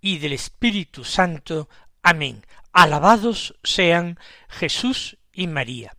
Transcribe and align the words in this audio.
y 0.00 0.18
del 0.18 0.32
Espíritu 0.32 1.04
Santo. 1.04 1.68
Amén. 2.02 2.44
Alabados 2.72 3.54
sean 3.62 4.18
Jesús 4.48 5.18
y 5.32 5.46
María. 5.46 5.94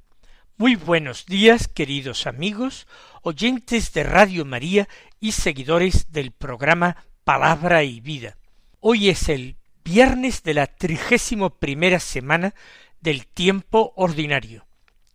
Muy 0.57 0.75
buenos 0.75 1.25
días, 1.25 1.67
queridos 1.67 2.27
amigos, 2.27 2.87
oyentes 3.21 3.93
de 3.93 4.03
Radio 4.03 4.45
María 4.45 4.87
y 5.19 5.31
seguidores 5.31 6.11
del 6.11 6.31
programa 6.31 6.97
Palabra 7.23 7.83
y 7.83 8.01
Vida. 8.01 8.37
Hoy 8.79 9.09
es 9.09 9.29
el 9.29 9.57
viernes 9.83 10.43
de 10.43 10.53
la 10.53 10.67
trigésimo 10.67 11.51
primera 11.51 11.99
semana 11.99 12.53
del 13.01 13.27
tiempo 13.27 13.93
ordinario. 13.95 14.65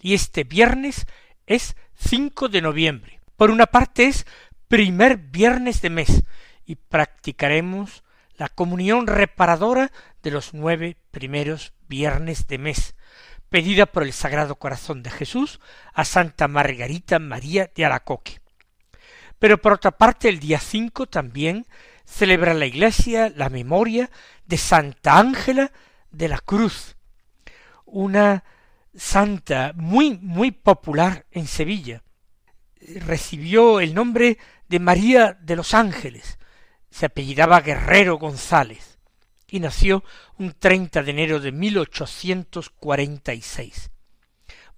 Y 0.00 0.14
este 0.14 0.44
viernes 0.44 1.06
es 1.46 1.76
5 1.94 2.48
de 2.48 2.62
noviembre. 2.62 3.20
Por 3.36 3.50
una 3.50 3.66
parte 3.66 4.06
es 4.06 4.26
primer 4.68 5.16
viernes 5.16 5.82
de 5.82 5.90
mes 5.90 6.24
y 6.66 6.76
practicaremos 6.76 8.03
la 8.36 8.48
comunión 8.48 9.06
reparadora 9.06 9.92
de 10.22 10.30
los 10.30 10.54
nueve 10.54 10.96
primeros 11.10 11.72
viernes 11.88 12.46
de 12.46 12.58
mes, 12.58 12.94
pedida 13.48 13.86
por 13.86 14.02
el 14.02 14.12
Sagrado 14.12 14.56
Corazón 14.56 15.02
de 15.02 15.10
Jesús 15.10 15.60
a 15.92 16.04
Santa 16.04 16.48
Margarita 16.48 17.18
María 17.18 17.70
de 17.74 17.84
Alacoque. 17.84 18.40
Pero 19.38 19.58
por 19.58 19.74
otra 19.74 19.92
parte, 19.92 20.28
el 20.28 20.40
día 20.40 20.58
cinco 20.58 21.06
también 21.06 21.66
celebra 22.04 22.54
la 22.54 22.66
Iglesia 22.66 23.32
la 23.34 23.48
memoria 23.48 24.10
de 24.46 24.58
Santa 24.58 25.18
Ángela 25.18 25.72
de 26.10 26.28
la 26.28 26.38
Cruz, 26.38 26.96
una 27.84 28.44
santa 28.94 29.72
muy, 29.74 30.18
muy 30.18 30.50
popular 30.50 31.26
en 31.30 31.46
Sevilla. 31.46 32.02
Recibió 33.06 33.80
el 33.80 33.94
nombre 33.94 34.38
de 34.68 34.78
María 34.78 35.38
de 35.40 35.56
los 35.56 35.74
Ángeles, 35.74 36.38
se 36.94 37.06
apellidaba 37.06 37.60
Guerrero 37.60 38.18
González, 38.18 38.98
y 39.48 39.58
nació 39.58 40.04
un 40.38 40.52
30 40.52 41.02
de 41.02 41.10
enero 41.10 41.40
de 41.40 41.50
1846. 41.50 43.90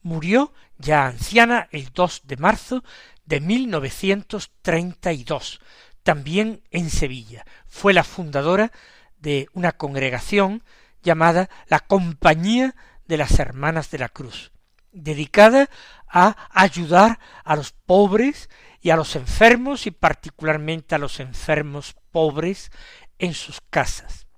Murió 0.00 0.54
ya 0.78 1.04
anciana 1.04 1.68
el 1.72 1.92
2 1.92 2.22
de 2.24 2.38
marzo 2.38 2.82
de 3.26 3.40
1932, 3.40 5.60
también 6.02 6.62
en 6.70 6.88
Sevilla. 6.88 7.44
Fue 7.66 7.92
la 7.92 8.02
fundadora 8.02 8.72
de 9.18 9.50
una 9.52 9.72
congregación 9.72 10.62
llamada 11.02 11.50
la 11.68 11.80
Compañía 11.80 12.76
de 13.06 13.18
las 13.18 13.38
Hermanas 13.38 13.90
de 13.90 13.98
la 13.98 14.08
Cruz, 14.08 14.52
dedicada 14.90 15.68
a 16.08 16.48
ayudar 16.50 17.18
a 17.44 17.56
los 17.56 17.72
pobres 17.72 18.48
y 18.86 18.90
a 18.90 18.96
los 18.96 19.16
enfermos 19.16 19.88
y 19.88 19.90
particularmente 19.90 20.94
a 20.94 20.98
los 20.98 21.18
enfermos 21.18 21.96
pobres 22.12 22.70
en 23.18 23.34
sus 23.34 23.60
casas. 23.60 24.28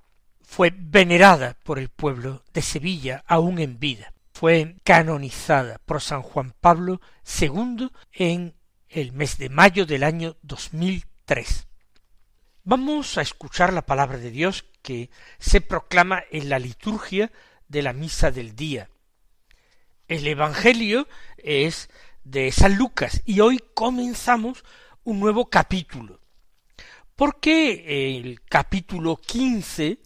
Fue 0.41 0.73
venerada 0.75 1.59
por 1.65 1.79
el 1.79 1.91
pueblo 1.91 2.43
de 2.55 2.63
Sevilla 2.63 3.23
aún 3.27 3.59
en 3.59 3.79
vida. 3.79 4.15
Fue 4.33 4.77
canonizada 4.85 5.83
por 5.85 6.01
San 6.01 6.23
Juan 6.23 6.55
Pablo 6.63 7.03
II 7.39 7.91
en 8.15 8.55
el 8.89 9.13
mes 9.13 9.37
de 9.37 9.51
mayo 9.51 9.85
del 9.85 10.03
año 10.03 10.39
2003. 10.41 11.69
Vamos 12.65 13.19
a 13.19 13.21
escuchar 13.21 13.75
la 13.75 13.85
palabra 13.85 14.17
de 14.17 14.31
Dios 14.31 14.65
que 14.81 15.11
se 15.39 15.61
proclama 15.61 16.25
en 16.31 16.49
la 16.49 16.59
liturgia 16.59 17.31
de 17.69 17.83
la 17.83 17.93
misa 17.93 18.31
del 18.31 18.57
día. 18.57 18.89
El 20.07 20.27
Evangelio 20.27 21.07
es 21.37 21.91
de 22.31 22.53
San 22.53 22.77
Lucas 22.77 23.23
y 23.25 23.41
hoy 23.41 23.59
comenzamos 23.75 24.65
un 25.03 25.19
nuevo 25.19 25.49
capítulo. 25.49 26.21
Porque 27.17 28.17
el 28.17 28.43
capítulo 28.43 29.17
quince 29.17 29.99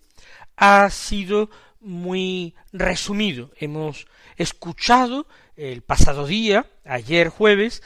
ha 0.57 0.89
sido 0.91 1.51
muy 1.81 2.55
resumido. 2.73 3.51
Hemos 3.57 4.07
escuchado 4.37 5.27
el 5.57 5.83
pasado 5.83 6.27
día, 6.27 6.67
ayer 6.85 7.29
jueves, 7.29 7.83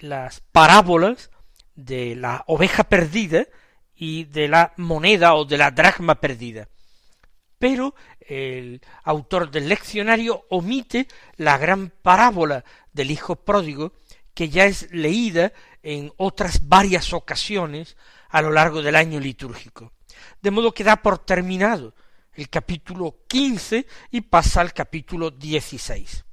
las 0.00 0.40
parábolas 0.52 1.30
de 1.74 2.14
la 2.14 2.44
oveja 2.46 2.84
perdida 2.84 3.46
y 3.96 4.24
de 4.24 4.48
la 4.48 4.74
moneda 4.76 5.34
o 5.34 5.44
de 5.44 5.58
la 5.58 5.72
dracma 5.72 6.20
perdida. 6.20 6.68
Pero 7.62 7.94
el 8.18 8.80
autor 9.04 9.48
del 9.48 9.68
leccionario 9.68 10.46
omite 10.50 11.06
la 11.36 11.58
gran 11.58 11.90
parábola 11.90 12.64
del 12.92 13.12
hijo 13.12 13.36
pródigo 13.36 13.92
que 14.34 14.48
ya 14.48 14.64
es 14.64 14.90
leída 14.90 15.52
en 15.80 16.12
otras 16.16 16.66
varias 16.66 17.12
ocasiones 17.12 17.96
a 18.30 18.42
lo 18.42 18.50
largo 18.50 18.82
del 18.82 18.96
año 18.96 19.20
litúrgico. 19.20 19.92
De 20.40 20.50
modo 20.50 20.74
que 20.74 20.82
da 20.82 20.96
por 20.96 21.20
terminado 21.20 21.94
el 22.32 22.48
capítulo 22.48 23.18
quince 23.28 23.86
y 24.10 24.22
pasa 24.22 24.60
al 24.60 24.72
capítulo 24.72 25.30
dieciséis. 25.30 26.24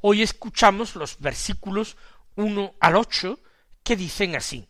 Hoy 0.00 0.22
escuchamos 0.22 0.96
los 0.96 1.20
versículos 1.20 1.96
uno 2.34 2.74
al 2.80 2.96
ocho 2.96 3.38
que 3.84 3.94
dicen 3.94 4.34
así. 4.34 4.66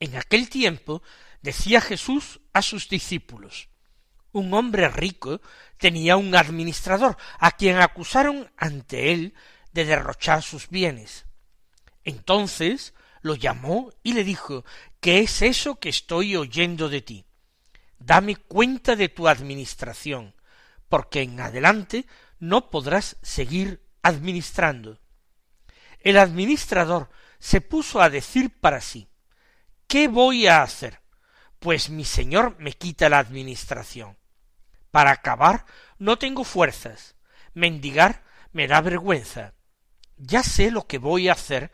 En 0.00 0.16
aquel 0.16 0.48
tiempo 0.48 1.00
decía 1.42 1.80
Jesús 1.80 2.40
a 2.52 2.60
sus 2.60 2.88
discípulos, 2.88 3.68
un 4.32 4.52
hombre 4.54 4.88
rico 4.88 5.40
tenía 5.78 6.16
un 6.16 6.34
administrador, 6.34 7.16
a 7.38 7.52
quien 7.52 7.78
acusaron 7.78 8.50
ante 8.56 9.12
él 9.12 9.34
de 9.72 9.84
derrochar 9.84 10.42
sus 10.42 10.68
bienes. 10.68 11.26
Entonces 12.04 12.94
lo 13.22 13.34
llamó 13.34 13.90
y 14.02 14.12
le 14.12 14.24
dijo 14.24 14.64
¿Qué 15.00 15.20
es 15.20 15.42
eso 15.42 15.76
que 15.76 15.88
estoy 15.88 16.36
oyendo 16.36 16.88
de 16.88 17.02
ti? 17.02 17.26
Dame 17.98 18.36
cuenta 18.36 18.96
de 18.96 19.08
tu 19.08 19.28
administración, 19.28 20.34
porque 20.88 21.22
en 21.22 21.40
adelante 21.40 22.06
no 22.38 22.70
podrás 22.70 23.16
seguir 23.22 23.82
administrando. 24.02 24.98
El 26.00 26.16
administrador 26.16 27.10
se 27.38 27.60
puso 27.60 28.00
a 28.00 28.10
decir 28.10 28.58
para 28.60 28.80
sí 28.80 29.08
¿Qué 29.86 30.06
voy 30.06 30.46
a 30.46 30.62
hacer? 30.62 30.97
Pues 31.58 31.90
mi 31.90 32.04
señor 32.04 32.56
me 32.58 32.72
quita 32.72 33.08
la 33.08 33.18
administración. 33.18 34.16
Para 34.90 35.10
acabar 35.10 35.66
no 35.98 36.18
tengo 36.18 36.44
fuerzas. 36.44 37.16
Mendigar 37.54 38.22
me 38.52 38.68
da 38.68 38.80
vergüenza. 38.80 39.54
Ya 40.16 40.42
sé 40.42 40.70
lo 40.70 40.86
que 40.86 40.98
voy 40.98 41.28
a 41.28 41.32
hacer 41.32 41.70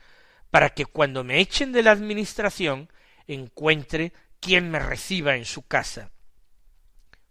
para 0.50 0.70
que 0.70 0.86
cuando 0.86 1.24
me 1.24 1.40
echen 1.40 1.72
de 1.72 1.82
la 1.82 1.90
administración 1.90 2.88
encuentre 3.26 4.12
quien 4.40 4.70
me 4.70 4.78
reciba 4.78 5.36
en 5.36 5.44
su 5.44 5.66
casa. 5.66 6.10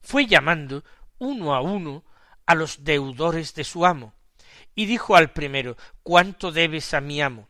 Fue 0.02 0.26
llamando 0.26 0.84
uno 1.20 1.54
a 1.56 1.62
uno 1.62 2.04
a 2.46 2.56
los 2.56 2.84
deudores 2.84 3.54
de 3.54 3.64
su 3.64 3.86
amo, 3.86 4.14
y 4.76 4.86
dijo 4.86 5.16
al 5.16 5.32
primero 5.32 5.78
¿Cuánto 6.02 6.52
debes 6.52 6.94
a 6.94 7.02
mi 7.02 7.22
amo? 7.22 7.48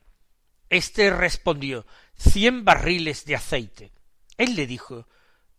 Este 0.70 1.10
respondió 1.10 1.86
cien 2.16 2.66
barriles 2.66 3.26
de 3.26 3.36
aceite. 3.36 3.92
Él 4.38 4.56
le 4.56 4.68
dijo 4.68 5.08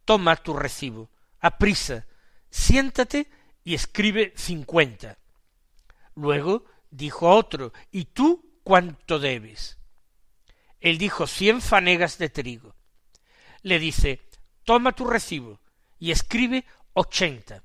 Toma 0.04 0.36
tu 0.36 0.54
recibo, 0.54 1.10
aprisa, 1.40 2.06
siéntate 2.50 3.30
y 3.62 3.74
escribe 3.74 4.32
cincuenta. 4.36 5.18
Luego 6.14 6.64
dijo 6.90 7.30
otro 7.30 7.72
¿Y 7.90 8.06
tú 8.06 8.60
cuánto 8.62 9.18
debes? 9.18 9.78
Él 10.80 10.98
dijo 10.98 11.26
cien 11.26 11.60
fanegas 11.60 12.18
de 12.18 12.28
trigo. 12.28 12.74
Le 13.62 13.78
dice 13.78 14.28
Toma 14.64 14.92
tu 14.92 15.06
recibo 15.06 15.60
y 15.98 16.10
escribe 16.10 16.64
ochenta. 16.92 17.62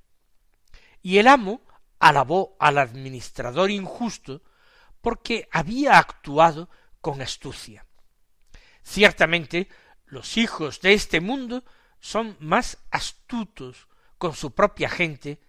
Y 1.01 1.17
el 1.17 1.27
amo 1.27 1.61
alabó 1.99 2.55
al 2.59 2.77
administrador 2.77 3.71
injusto 3.71 4.41
porque 5.01 5.47
había 5.51 5.97
actuado 5.97 6.69
con 7.01 7.21
astucia. 7.21 7.85
Ciertamente 8.83 9.67
los 10.09 10.37
hijos 10.37 10.81
de 10.81 10.93
este 10.93 11.21
mundo 11.21 11.63
son 11.99 12.35
más 12.39 12.77
astutos 12.91 13.87
con 14.17 14.35
su 14.35 14.51
propia 14.51 14.89
gente 14.89 15.39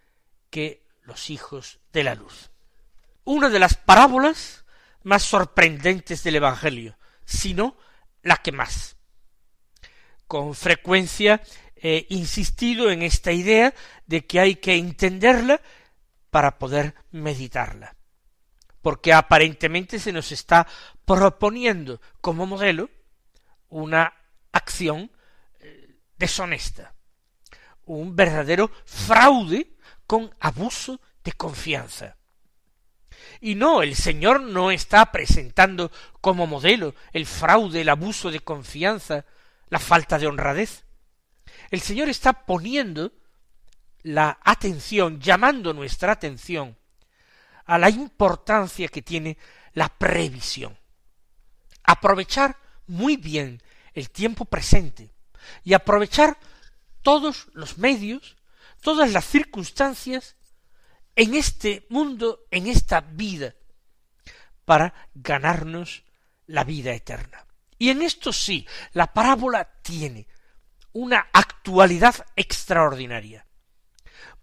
que 0.51 0.87
los 1.03 1.31
hijos 1.31 1.81
de 1.93 2.05
la 2.05 2.15
luz. 2.15 2.51
Una 3.25 3.49
de 3.49 3.59
las 3.59 3.75
parábolas 3.75 4.65
más 5.03 5.23
sorprendentes 5.23 6.23
del 6.23 6.37
Evangelio, 6.37 6.97
sino 7.25 7.77
la 8.23 8.37
que 8.37 8.53
más. 8.53 8.97
Con 10.27 10.55
frecuencia 10.55 11.43
he 11.77 12.07
insistido 12.11 12.91
en 12.91 13.03
esta 13.03 13.33
idea 13.33 13.75
de 14.07 14.27
que 14.27 14.41
hay 14.41 14.57
que 14.57 14.77
entenderla 14.77 15.61
para 16.31 16.59
poder 16.59 16.95
meditarla. 17.11 17.97
Porque 18.83 19.13
aparentemente 19.13 19.99
se 19.99 20.13
nos 20.13 20.33
está 20.33 20.67
proponiendo 21.05 22.01
como 22.21 22.47
modelo 22.47 22.91
una 23.69 24.15
acción 24.53 25.11
eh, 25.59 25.99
deshonesta, 26.17 26.95
un 27.85 28.15
verdadero 28.15 28.71
fraude 28.85 29.77
con 30.07 30.35
abuso 30.41 31.01
de 31.25 31.33
confianza. 31.33 32.17
Y 33.41 33.55
no, 33.55 33.83
el 33.83 33.95
Señor 33.95 34.41
no 34.41 34.71
está 34.71 35.11
presentando 35.13 35.91
como 36.21 36.47
modelo 36.47 36.95
el 37.13 37.27
fraude, 37.27 37.81
el 37.81 37.89
abuso 37.89 38.31
de 38.31 38.41
confianza, 38.41 39.25
la 39.69 39.79
falta 39.79 40.19
de 40.19 40.27
honradez. 40.27 40.85
El 41.71 41.81
Señor 41.81 42.09
está 42.09 42.45
poniendo 42.45 43.13
la 44.03 44.39
atención, 44.43 45.21
llamando 45.21 45.73
nuestra 45.73 46.13
atención 46.13 46.77
a 47.67 47.79
la 47.79 47.91
importancia 47.91 48.89
que 48.89 49.03
tiene 49.03 49.39
la 49.75 49.89
previsión. 49.89 50.77
Aprovechar 51.85 52.57
muy 52.87 53.17
bien 53.17 53.63
el 53.95 54.11
tiempo 54.11 54.45
presente 54.45 55.13
y 55.65 55.75
aprovechar 55.75 56.39
todos 57.03 57.49
los 57.53 57.79
medios, 57.79 58.37
todas 58.81 59.13
las 59.13 59.25
circunstancias 59.25 60.37
en 61.17 61.35
este 61.35 61.87
mundo, 61.89 62.47
en 62.51 62.67
esta 62.67 63.01
vida, 63.01 63.55
para 64.65 64.95
ganarnos 65.15 66.05
la 66.47 66.65
vida 66.65 66.93
eterna. 66.93 67.47
Y 67.79 67.91
en 67.91 68.03
esto 68.03 68.33
sí, 68.33 68.67
la 68.93 69.13
parábola 69.13 69.65
tiene 69.83 70.27
una 70.93 71.29
actualidad 71.33 72.27
extraordinaria, 72.37 73.47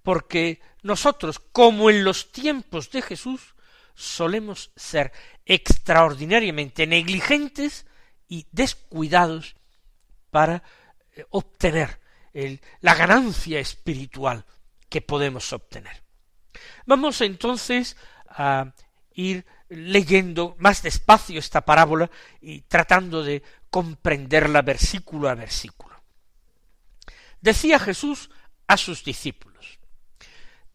porque 0.02 0.62
nosotros, 0.82 1.40
como 1.40 1.90
en 1.90 2.04
los 2.04 2.32
tiempos 2.32 2.90
de 2.92 3.02
Jesús, 3.02 3.56
solemos 3.94 4.72
ser 4.76 5.12
extraordinariamente 5.46 6.88
negligentes 6.88 7.86
y 8.28 8.48
descuidados 8.52 9.56
para 10.32 10.64
eh, 11.16 11.26
obtener 11.30 12.00
la 12.82 12.94
ganancia 12.94 13.60
espiritual 13.60 14.46
que 14.90 15.02
podemos 15.02 15.52
obtener. 15.54 16.04
Vamos 16.86 17.22
entonces 17.22 17.98
a 18.30 18.74
ir 19.14 19.44
leyendo 19.70 20.56
más 20.60 20.84
despacio 20.84 21.40
esta 21.40 21.62
parábola 21.62 22.10
y 22.40 22.62
tratando 22.62 23.24
de 23.24 23.42
comprenderla 23.70 24.62
versículo 24.62 25.30
a 25.30 25.36
versículo. 25.36 26.02
Decía 27.42 27.80
Jesús 27.80 28.30
a 28.68 28.78
sus 28.78 29.04
discípulos. 29.04 29.80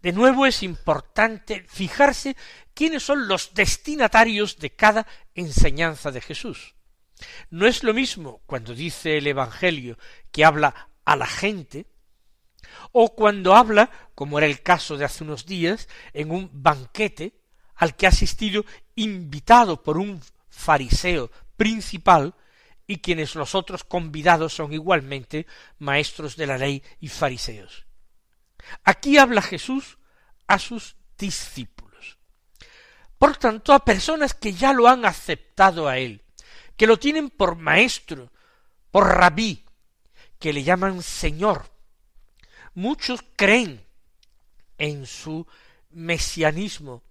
De 0.01 0.13
nuevo 0.13 0.47
es 0.47 0.63
importante 0.63 1.65
fijarse 1.69 2.37
quiénes 2.75 3.05
son 3.05 3.29
los 3.29 3.55
destinatarios 3.55 4.59
de 4.59 4.71
cada 4.71 5.07
enseñanza 5.35 6.11
de 6.11 6.21
Jesús. 6.21 6.75
No 7.51 7.67
es 7.67 7.83
lo 7.83 7.95
mismo 7.95 8.43
cuando 8.47 8.75
dice 8.75 9.19
el 9.19 9.27
Evangelio 9.27 9.99
que 10.31 10.45
habla 10.45 10.89
a 11.05 11.17
la 11.17 11.27
gente, 11.27 11.87
o 12.93 13.15
cuando 13.15 13.55
habla, 13.55 13.91
como 14.15 14.39
era 14.39 14.47
el 14.47 14.63
caso 14.63 14.97
de 14.97 15.05
hace 15.05 15.25
unos 15.25 15.47
días, 15.47 15.89
en 16.13 16.31
un 16.31 16.51
banquete 16.53 17.35
al 17.77 17.97
que 17.97 18.07
ha 18.07 18.11
asistido 18.11 18.65
invitado 18.95 19.83
por 19.83 19.99
un 19.99 20.21
fariseo 20.49 21.31
principal, 21.57 22.35
y 22.87 22.99
quienes 22.99 23.35
los 23.35 23.55
otros 23.55 23.85
convidados 23.85 24.55
son 24.55 24.73
igualmente 24.73 25.47
maestros 25.79 26.37
de 26.37 26.47
la 26.47 26.59
ley 26.59 26.83
y 27.01 27.09
fariseos. 27.09 27.87
Aquí 28.85 29.19
habla 29.19 29.41
Jesús 29.41 29.99
a 30.47 30.59
sus 30.59 30.97
discípulos. 31.17 32.19
Por 33.19 33.37
tanto, 33.37 33.73
a 33.73 33.85
personas 33.85 34.35
que 34.35 34.53
ya 34.53 34.73
lo 34.73 34.89
han 34.89 35.05
aceptado 35.05 35.89
a 35.89 35.99
él, 35.99 36.22
que 36.83 36.89
lo 36.89 36.99
tienen 36.99 37.31
por 37.31 37.55
maestro, 37.55 38.33
por 38.91 39.07
rabí, 39.07 39.65
que 40.41 40.53
le 40.53 40.65
llaman 40.65 41.01
Señor, 41.01 41.71
Muchos 42.75 43.25
creen 43.37 43.87
en 44.79 45.07
su 45.07 45.47
mesianismo, 45.91 47.05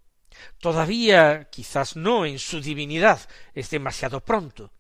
todavía 0.60 1.48
quizás 1.50 1.96
no 1.96 2.26
en 2.26 2.38
su 2.38 2.60
divinidad, 2.60 3.22
es 3.54 3.70
demasiado 3.70 4.20
pronto, 4.20 4.74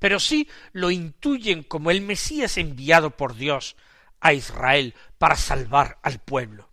pero 0.00 0.18
sí 0.18 0.48
lo 0.72 0.90
intuyen 0.90 1.62
como 1.62 1.92
el 1.92 2.00
Mesías 2.00 2.58
enviado 2.58 3.16
por 3.16 3.36
Dios 3.36 3.76
a 4.18 4.32
Israel 4.32 4.96
para 5.18 5.36
salvar 5.36 6.00
al 6.02 6.18
pueblo. 6.18 6.68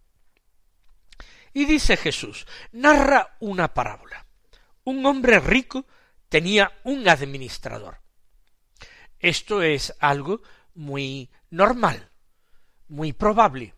Y 1.53 1.65
dice 1.65 1.97
Jesús, 1.97 2.47
narra 2.71 3.37
una 3.39 3.75
parábola. 3.75 4.25
Un 4.85 5.05
hombre 5.05 5.39
rico 5.39 5.85
tenía 6.33 6.71
un 6.83 7.07
administrador. 7.07 7.99
Esto 9.19 9.61
es 9.61 9.93
algo 9.99 10.41
muy 10.73 11.29
normal 11.51 12.09
muy 12.87 13.13
probable. 13.13 13.75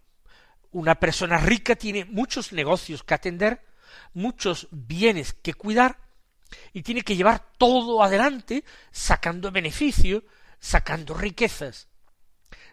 Una 0.72 0.96
persona 0.96 1.38
rica 1.38 1.76
tiene 1.76 2.06
muchos 2.06 2.54
negocios 2.54 3.04
que 3.04 3.14
atender, 3.14 3.62
muchos 4.14 4.70
bienes 4.72 5.34
que 5.34 5.54
cuidar, 5.54 6.00
y 6.72 6.82
tiene 6.82 7.02
que 7.02 7.18
llevar 7.18 7.46
todo 7.58 8.02
adelante 8.02 8.64
sacando 8.90 9.52
beneficio, 9.52 10.24
sacando 10.58 11.14
riquezas. 11.14 11.90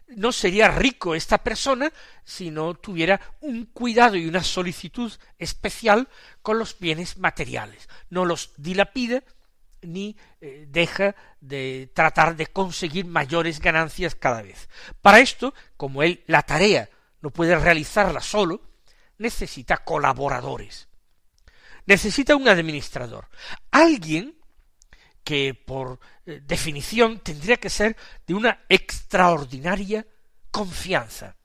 No 0.07 0.31
sería 0.31 0.69
rico 0.69 1.17
esta 1.17 1.39
persona 1.39 1.93
si 2.25 2.53
no 2.53 2.75
tuviera 2.75 3.21
un 3.41 3.67
cuidado 3.67 4.15
y 4.15 4.29
una 4.29 4.45
solicitud 4.45 5.13
especial 5.39 6.09
con 6.41 6.61
los 6.61 6.79
bienes 6.79 7.19
materiales. 7.19 7.89
No 8.11 8.25
los 8.25 8.53
dilapida 8.57 9.25
ni 9.83 10.17
eh, 10.41 10.67
deja 10.69 11.15
de 11.41 11.91
tratar 11.95 12.37
de 12.37 12.47
conseguir 12.47 13.05
mayores 13.07 13.61
ganancias 13.61 14.15
cada 14.15 14.43
vez. 14.43 14.69
Para 15.01 15.21
esto, 15.21 15.55
como 15.77 16.03
él 16.03 16.23
la 16.27 16.43
tarea 16.43 16.89
no 17.21 17.31
puede 17.31 17.57
realizarla 17.59 18.21
solo, 18.21 18.61
necesita 19.19 19.79
colaboradores. 19.79 20.89
Necesita 21.87 22.37
un 22.37 22.49
administrador. 22.49 23.29
Alguien 23.71 24.37
que 25.25 25.55
por 25.55 26.01
eh, 26.27 26.41
definición 26.45 27.21
tendría 27.21 27.57
que 27.57 27.71
ser 27.71 27.97
de 28.27 28.35
una 28.35 28.65
extraordinaria 28.69 30.07
confianza. 30.51 31.37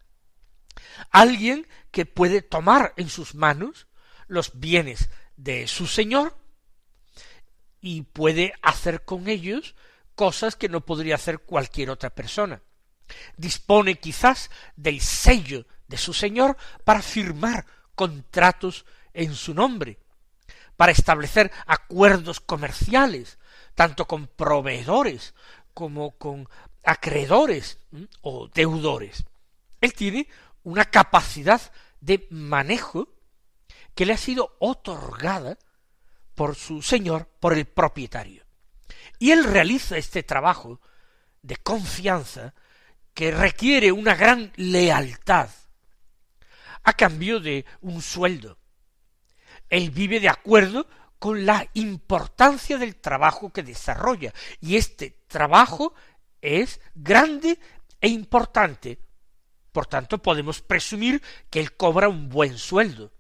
Alguien 1.12 1.67
que 1.91 2.06
puede 2.06 2.41
tomar 2.41 2.94
en 2.98 3.10
sus 3.10 3.36
manos 3.36 3.88
los 4.27 4.60
bienes 4.60 5.10
de 5.36 5.67
su 5.67 5.88
señor 5.88 6.38
y 7.88 8.01
puede 8.01 8.53
hacer 8.62 9.06
con 9.06 9.29
ellos 9.29 9.74
cosas 10.13 10.58
que 10.58 10.67
no 10.67 10.82
podría 10.82 11.15
hacer 11.15 11.39
cualquier 11.39 11.89
otra 11.89 12.10
persona. 12.10 12.62
Dispone 13.38 13.96
quizás 13.96 14.51
del 14.75 15.00
sello 15.00 15.65
de 15.88 15.96
su 15.96 16.13
señor 16.13 16.58
para 16.84 17.01
firmar 17.01 17.65
contratos 17.96 18.86
en 19.13 19.34
su 19.36 19.53
nombre, 19.53 20.00
para 20.75 20.91
establecer 20.91 21.50
acuerdos 21.65 22.41
comerciales, 22.41 23.39
tanto 23.74 24.06
con 24.06 24.27
proveedores 24.27 25.34
como 25.74 26.12
con 26.17 26.50
acreedores 26.84 27.79
o 28.20 28.50
deudores. 28.50 29.24
Él 29.79 29.94
tiene 29.94 30.27
una 30.63 30.84
capacidad 30.84 31.62
de 32.01 32.27
manejo 32.32 33.08
que 33.96 34.06
le 34.06 34.12
ha 34.12 34.17
sido 34.17 34.58
otorgada 34.60 35.58
por 36.38 36.56
su 36.56 36.84
señor, 36.84 37.27
por 37.39 37.53
el 37.53 37.65
propietario. 37.65 38.46
Y 39.17 39.32
él 39.32 39.44
realiza 39.44 39.98
este 39.98 40.22
trabajo 40.22 40.79
de 41.41 41.58
confianza 41.58 42.53
que 43.15 43.32
requiere 43.32 43.91
una 43.91 44.13
gran 44.13 44.53
lealtad 44.56 45.50
a 46.84 46.94
cambio 46.94 47.39
de 47.39 47.65
un 47.82 48.03
sueldo. 48.03 48.60
Él 49.67 49.89
vive 49.89 50.20
de 50.20 50.29
acuerdo 50.29 50.88
con 51.17 51.44
la 51.44 51.67
importancia 51.74 52.77
del 52.77 52.98
trabajo 52.98 53.51
que 53.51 53.63
desarrolla, 53.63 54.32
y 54.62 54.75
este 54.75 55.24
trabajo 55.27 55.96
es 56.39 56.79
grande 56.94 57.60
e 58.00 58.10
importante. 58.10 59.00
Por 59.72 59.88
tanto, 59.88 60.22
podemos 60.22 60.62
presumir 60.62 61.24
que 61.50 61.62
él 61.62 61.75
cobra 61.75 62.08
un 62.08 62.29
buen 62.29 62.60
sueldo. 62.60 63.12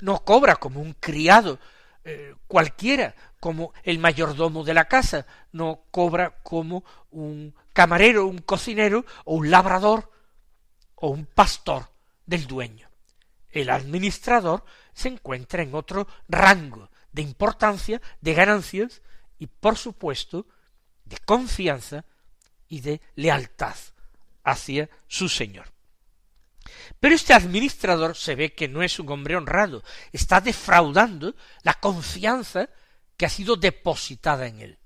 No 0.00 0.24
cobra 0.24 0.54
como 0.54 0.80
un 0.80 0.92
criado 0.92 1.58
eh, 2.04 2.34
cualquiera, 2.46 3.14
como 3.40 3.72
el 3.82 3.98
mayordomo 3.98 4.62
de 4.62 4.74
la 4.74 4.86
casa, 4.86 5.26
no 5.52 5.84
cobra 5.90 6.42
como 6.42 6.84
un 7.10 7.54
camarero, 7.72 8.26
un 8.26 8.38
cocinero, 8.38 9.04
o 9.24 9.36
un 9.36 9.50
labrador, 9.50 10.10
o 10.96 11.08
un 11.08 11.26
pastor 11.26 11.88
del 12.26 12.46
dueño. 12.46 12.88
El 13.50 13.70
administrador 13.70 14.64
se 14.92 15.08
encuentra 15.08 15.62
en 15.62 15.74
otro 15.74 16.06
rango 16.28 16.90
de 17.12 17.22
importancia, 17.22 18.02
de 18.20 18.34
ganancias 18.34 19.02
y, 19.38 19.46
por 19.46 19.76
supuesto, 19.76 20.46
de 21.04 21.16
confianza 21.18 22.04
y 22.68 22.80
de 22.80 23.00
lealtad 23.14 23.76
hacia 24.42 24.90
su 25.06 25.28
señor. 25.28 25.73
Pero 27.00 27.14
este 27.14 27.34
administrador 27.34 28.16
se 28.16 28.34
ve 28.34 28.54
que 28.54 28.68
no 28.68 28.82
es 28.82 28.98
un 28.98 29.10
hombre 29.10 29.36
honrado, 29.36 29.82
está 30.12 30.40
defraudando 30.40 31.34
la 31.62 31.74
confianza 31.74 32.68
que 33.16 33.26
ha 33.26 33.30
sido 33.30 33.56
depositada 33.56 34.46
en 34.46 34.60
él. 34.60 34.78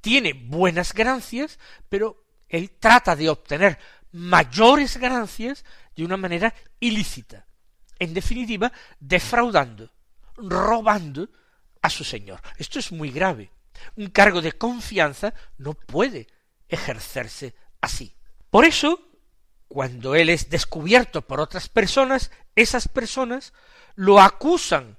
Tiene 0.00 0.32
buenas 0.32 0.92
ganancias, 0.92 1.58
pero 1.88 2.24
él 2.48 2.72
trata 2.78 3.16
de 3.16 3.28
obtener 3.28 3.78
mayores 4.10 4.96
ganancias 4.96 5.64
de 5.96 6.04
una 6.04 6.16
manera 6.16 6.54
ilícita. 6.80 7.46
En 7.98 8.12
definitiva, 8.14 8.72
defraudando, 8.98 9.90
robando 10.36 11.28
a 11.80 11.88
su 11.88 12.04
señor. 12.04 12.40
Esto 12.58 12.78
es 12.78 12.90
muy 12.92 13.10
grave. 13.10 13.50
Un 13.96 14.08
cargo 14.08 14.42
de 14.42 14.52
confianza 14.52 15.34
no 15.58 15.74
puede 15.74 16.26
ejercerse 16.68 17.54
así. 17.80 18.14
Por 18.50 18.64
eso, 18.64 19.11
cuando 19.72 20.14
él 20.14 20.28
es 20.28 20.50
descubierto 20.50 21.22
por 21.22 21.40
otras 21.40 21.70
personas, 21.70 22.30
esas 22.54 22.88
personas 22.88 23.54
lo 23.94 24.20
acusan 24.20 24.98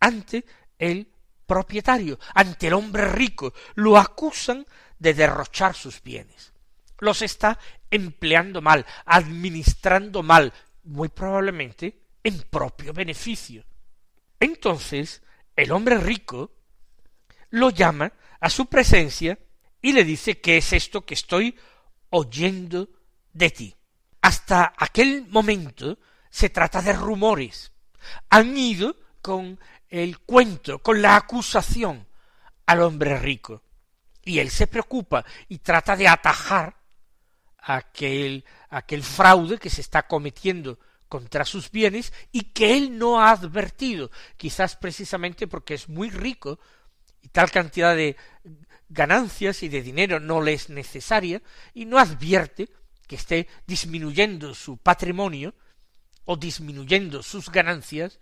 ante 0.00 0.46
el 0.78 1.12
propietario, 1.44 2.18
ante 2.34 2.68
el 2.68 2.72
hombre 2.72 3.06
rico, 3.10 3.52
lo 3.74 3.98
acusan 3.98 4.66
de 4.98 5.12
derrochar 5.12 5.74
sus 5.74 6.02
bienes. 6.02 6.54
Los 7.00 7.20
está 7.20 7.58
empleando 7.90 8.62
mal, 8.62 8.86
administrando 9.04 10.22
mal, 10.22 10.54
muy 10.84 11.10
probablemente 11.10 12.00
en 12.22 12.40
propio 12.44 12.94
beneficio. 12.94 13.62
Entonces, 14.40 15.20
el 15.54 15.70
hombre 15.70 15.98
rico 15.98 16.50
lo 17.50 17.68
llama 17.68 18.10
a 18.40 18.48
su 18.48 18.64
presencia 18.70 19.38
y 19.82 19.92
le 19.92 20.02
dice 20.02 20.40
qué 20.40 20.56
es 20.56 20.72
esto 20.72 21.04
que 21.04 21.12
estoy 21.12 21.54
oyendo 22.08 22.88
de 23.34 23.50
ti. 23.50 23.76
Hasta 24.24 24.72
aquel 24.78 25.26
momento 25.28 25.98
se 26.30 26.48
trata 26.48 26.80
de 26.80 26.94
rumores. 26.94 27.72
Han 28.30 28.56
ido 28.56 28.96
con 29.20 29.60
el 29.90 30.20
cuento, 30.20 30.78
con 30.78 31.02
la 31.02 31.16
acusación 31.16 32.08
al 32.64 32.80
hombre 32.80 33.18
rico. 33.18 33.62
Y 34.24 34.38
él 34.38 34.48
se 34.48 34.66
preocupa 34.66 35.26
y 35.46 35.58
trata 35.58 35.94
de 35.94 36.08
atajar 36.08 36.74
aquel, 37.58 38.46
aquel 38.70 39.02
fraude 39.02 39.58
que 39.58 39.68
se 39.68 39.82
está 39.82 40.06
cometiendo 40.06 40.78
contra 41.06 41.44
sus 41.44 41.70
bienes 41.70 42.10
y 42.32 42.44
que 42.44 42.78
él 42.78 42.96
no 42.96 43.20
ha 43.20 43.30
advertido, 43.30 44.10
quizás 44.38 44.74
precisamente 44.74 45.46
porque 45.46 45.74
es 45.74 45.90
muy 45.90 46.08
rico 46.08 46.58
y 47.20 47.28
tal 47.28 47.50
cantidad 47.50 47.94
de 47.94 48.16
ganancias 48.88 49.62
y 49.62 49.68
de 49.68 49.82
dinero 49.82 50.18
no 50.18 50.40
le 50.40 50.54
es 50.54 50.70
necesaria 50.70 51.42
y 51.74 51.84
no 51.84 51.98
advierte 51.98 52.70
que 53.06 53.16
esté 53.16 53.48
disminuyendo 53.66 54.54
su 54.54 54.76
patrimonio 54.78 55.54
o 56.24 56.36
disminuyendo 56.36 57.22
sus 57.22 57.50
ganancias 57.50 58.18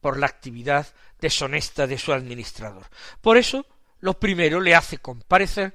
por 0.00 0.18
la 0.18 0.26
actividad 0.26 0.86
deshonesta 1.20 1.86
de 1.86 1.98
su 1.98 2.12
administrador. 2.12 2.86
Por 3.20 3.36
eso, 3.36 3.66
lo 4.00 4.18
primero 4.18 4.60
le 4.60 4.74
hace 4.74 4.98
comparecer 4.98 5.74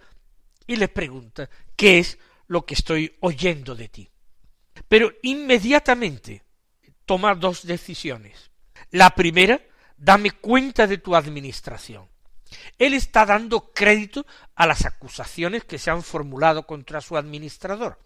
y 0.68 0.76
le 0.76 0.88
pregunta 0.88 1.50
qué 1.76 2.00
es 2.00 2.20
lo 2.48 2.66
que 2.66 2.76
estoy 2.76 3.16
oyendo 3.22 3.76
de 3.76 3.90
ti. 3.90 4.10
Pero 4.88 5.12
inmediatamente 5.24 6.44
toma 7.06 7.34
dos 7.34 7.66
decisiones. 7.66 8.52
La 8.92 9.10
primera, 9.16 9.60
dame 9.98 10.32
cuenta 10.32 10.86
de 10.86 11.00
tu 11.00 11.16
administración. 11.16 12.08
Él 12.78 12.94
está 12.94 13.26
dando 13.26 13.72
crédito 13.74 14.26
a 14.56 14.66
las 14.68 14.86
acusaciones 14.86 15.64
que 15.64 15.78
se 15.78 15.92
han 15.92 16.04
formulado 16.04 16.66
contra 16.66 17.02
su 17.02 17.18
administrador. 17.18 18.00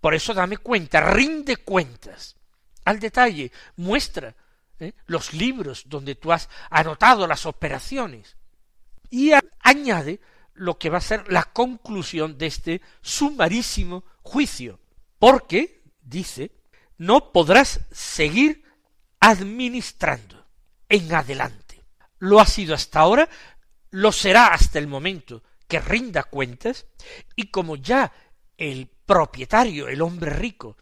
Por 0.00 0.14
eso 0.14 0.34
dame 0.34 0.56
cuenta, 0.56 1.00
rinde 1.00 1.56
cuentas. 1.56 2.36
Al 2.84 2.98
detalle, 2.98 3.52
muestra 3.76 4.34
¿eh? 4.78 4.94
los 5.06 5.32
libros 5.32 5.84
donde 5.86 6.14
tú 6.14 6.32
has 6.32 6.48
anotado 6.70 7.26
las 7.26 7.46
operaciones. 7.46 8.36
Y 9.10 9.32
añade 9.60 10.20
lo 10.54 10.78
que 10.78 10.90
va 10.90 10.98
a 10.98 11.02
ser 11.02 11.30
la 11.30 11.44
conclusión 11.44 12.38
de 12.38 12.46
este 12.46 12.82
sumarísimo 13.02 14.04
juicio. 14.22 14.80
Porque, 15.18 15.82
dice, 16.02 16.52
no 16.96 17.32
podrás 17.32 17.80
seguir 17.90 18.64
administrando 19.20 20.46
en 20.88 21.14
adelante. 21.14 21.84
Lo 22.18 22.40
ha 22.40 22.46
sido 22.46 22.74
hasta 22.74 23.00
ahora, 23.00 23.28
lo 23.90 24.12
será 24.12 24.48
hasta 24.48 24.78
el 24.78 24.86
momento 24.86 25.42
que 25.66 25.80
rinda 25.80 26.24
cuentas, 26.24 26.86
y 27.36 27.50
como 27.50 27.76
ya 27.76 28.12
el 28.56 28.88
propietario, 29.06 29.88
el 29.88 30.02
hombre 30.02 30.30
rico, 30.30 30.76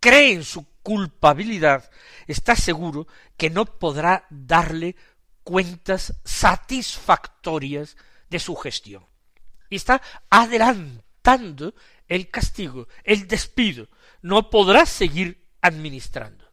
cree 0.00 0.32
en 0.32 0.44
su 0.44 0.66
culpabilidad, 0.82 1.90
está 2.26 2.56
seguro 2.56 3.06
que 3.36 3.50
no 3.50 3.64
podrá 3.66 4.26
darle 4.30 4.96
cuentas 5.42 6.14
satisfactorias 6.24 7.96
de 8.30 8.38
su 8.38 8.56
gestión. 8.56 9.06
Y 9.68 9.76
está 9.76 10.02
adelantando 10.30 11.74
el 12.08 12.30
castigo, 12.30 12.88
el 13.04 13.26
despido. 13.26 13.88
No 14.20 14.50
podrá 14.50 14.86
seguir 14.86 15.48
administrando. 15.60 16.50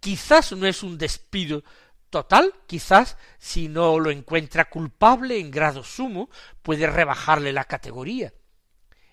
Quizás 0.00 0.52
no 0.52 0.66
es 0.66 0.82
un 0.82 0.98
despido 0.98 1.64
total, 2.14 2.54
quizás 2.68 3.16
si 3.38 3.66
no 3.66 3.98
lo 3.98 4.12
encuentra 4.12 4.70
culpable 4.70 5.40
en 5.40 5.50
grado 5.50 5.82
sumo, 5.82 6.30
puede 6.62 6.86
rebajarle 6.86 7.52
la 7.52 7.64
categoría 7.64 8.32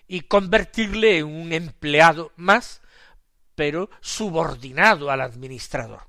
y 0.06 0.20
convertirle 0.20 1.18
en 1.18 1.26
un 1.26 1.52
empleado 1.52 2.30
más 2.36 2.80
pero 3.56 3.90
subordinado 4.00 5.10
al 5.10 5.20
administrador. 5.20 6.06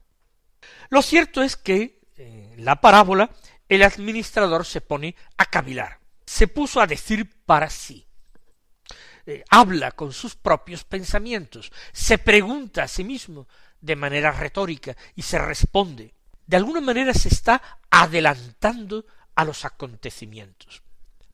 Lo 0.90 1.02
cierto 1.02 1.42
es 1.42 1.56
que 1.56 2.00
en 2.16 2.64
la 2.64 2.80
parábola 2.80 3.32
el 3.68 3.82
administrador 3.82 4.64
se 4.64 4.80
pone 4.80 5.16
a 5.36 5.48
cavilar, 5.48 6.00
se 6.28 6.48
puso 6.48 6.80
a 6.80 6.86
decir 6.86 7.28
para 7.44 7.72
sí, 7.72 8.06
eh, 9.26 9.44
habla 9.50 9.94
con 9.94 10.14
sus 10.14 10.36
propios 10.36 10.84
pensamientos, 10.84 11.72
se 11.92 12.20
pregunta 12.20 12.84
a 12.84 12.88
sí 12.88 13.04
mismo 13.04 13.48
de 13.82 13.96
manera 13.96 14.32
retórica 14.32 14.96
y 15.16 15.24
se 15.24 15.40
responde. 15.40 16.14
De 16.46 16.58
alguna 16.58 16.82
manera 16.82 17.14
se 17.14 17.30
está 17.30 17.80
adelantando 17.90 19.06
a 19.36 19.46
los 19.46 19.66
acontecimientos. 19.66 20.82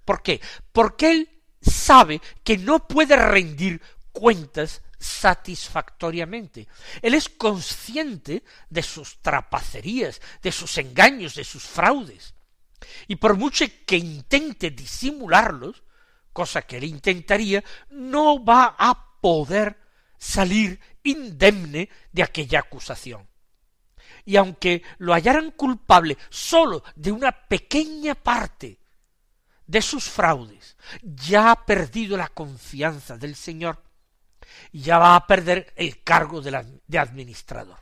¿Por 0.05 0.21
qué? 0.21 0.41
Porque 0.71 1.11
él 1.11 1.29
sabe 1.61 2.21
que 2.43 2.57
no 2.57 2.87
puede 2.87 3.15
rendir 3.15 3.81
cuentas 4.11 4.81
satisfactoriamente. 4.99 6.67
Él 7.01 7.13
es 7.13 7.29
consciente 7.29 8.43
de 8.69 8.83
sus 8.83 9.21
trapacerías, 9.21 10.21
de 10.41 10.51
sus 10.51 10.77
engaños, 10.77 11.35
de 11.35 11.43
sus 11.43 11.63
fraudes. 11.63 12.33
Y 13.07 13.15
por 13.17 13.37
mucho 13.37 13.65
que 13.85 13.97
intente 13.97 14.71
disimularlos, 14.71 15.83
cosa 16.33 16.61
que 16.63 16.77
él 16.77 16.85
intentaría, 16.85 17.63
no 17.89 18.43
va 18.43 18.75
a 18.77 19.19
poder 19.21 19.77
salir 20.17 20.79
indemne 21.03 21.89
de 22.11 22.23
aquella 22.23 22.59
acusación. 22.59 23.28
Y 24.29 24.37
aunque 24.37 24.83
lo 24.99 25.13
hallaran 25.13 25.49
culpable 25.49 26.15
sólo 26.29 26.83
de 26.95 27.11
una 27.11 27.31
pequeña 27.31 28.13
parte 28.13 28.77
de 29.65 29.81
sus 29.81 30.03
fraudes, 30.03 30.77
ya 31.01 31.49
ha 31.49 31.65
perdido 31.65 32.15
la 32.15 32.27
confianza 32.27 33.17
del 33.17 33.35
Señor 33.35 33.81
y 34.71 34.81
ya 34.81 34.99
va 34.99 35.15
a 35.15 35.25
perder 35.25 35.73
el 35.75 36.03
cargo 36.03 36.41
de, 36.41 36.79
de 36.85 36.99
administrador. 36.99 37.79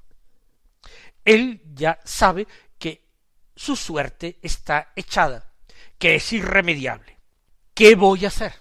Él 1.26 1.62
ya 1.74 2.00
sabe 2.06 2.48
que 2.80 3.06
su 3.54 3.76
suerte 3.76 4.40
está 4.42 4.94
echada, 4.96 5.52
que 5.98 6.16
es 6.16 6.32
irremediable. 6.32 7.20
¿Qué 7.74 7.96
voy 7.96 8.24
a 8.24 8.30
hacer? 8.30 8.54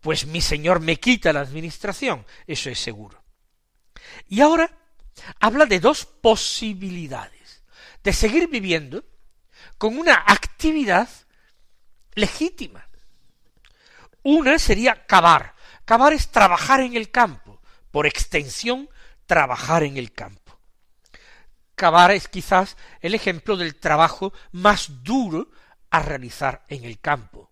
Pues 0.00 0.26
mi 0.26 0.40
señor 0.40 0.80
me 0.80 0.98
quita 0.98 1.32
la 1.32 1.42
administración, 1.42 2.26
eso 2.48 2.68
es 2.68 2.80
seguro. 2.80 3.22
Y 4.26 4.40
ahora 4.40 4.76
habla 5.40 5.66
de 5.66 5.80
dos 5.80 6.04
posibilidades, 6.04 7.62
de 8.02 8.12
seguir 8.12 8.48
viviendo 8.48 9.04
con 9.76 9.98
una 9.98 10.14
actividad 10.26 11.08
legítima. 12.14 12.86
Una 14.22 14.58
sería 14.58 15.06
cavar, 15.06 15.54
Cavar 15.88 16.12
es 16.12 16.28
trabajar 16.28 16.80
en 16.80 16.96
el 16.96 17.10
campo, 17.10 17.62
por 17.90 18.06
extensión, 18.06 18.90
trabajar 19.24 19.84
en 19.84 19.96
el 19.96 20.12
campo. 20.12 20.60
Cavar 21.74 22.10
es 22.10 22.28
quizás 22.28 22.76
el 23.00 23.14
ejemplo 23.14 23.56
del 23.56 23.74
trabajo 23.74 24.34
más 24.52 25.02
duro 25.02 25.50
a 25.88 26.02
realizar 26.02 26.66
en 26.68 26.84
el 26.84 27.00
campo, 27.00 27.50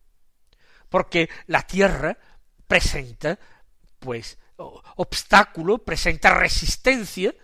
porque 0.90 1.30
la 1.46 1.62
tierra 1.62 2.18
presenta, 2.66 3.38
pues, 4.00 4.36
obstáculo, 4.56 5.78
presenta 5.78 6.28
resistencia, 6.34 7.34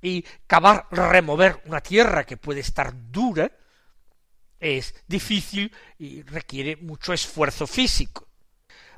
y 0.00 0.22
cavar, 0.46 0.86
remover 0.90 1.62
una 1.66 1.80
tierra 1.80 2.24
que 2.24 2.36
puede 2.36 2.60
estar 2.60 2.92
dura, 3.10 3.50
es 4.60 4.94
difícil 5.06 5.72
y 5.98 6.22
requiere 6.22 6.76
mucho 6.76 7.12
esfuerzo 7.12 7.66
físico. 7.66 8.28